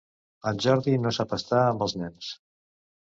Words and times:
En 0.51 0.61
Jordi 0.65 0.93
no 1.01 1.11
sap 1.17 1.35
estar 1.37 1.59
amb 1.65 1.83
els 1.89 1.95
nens. 2.05 2.31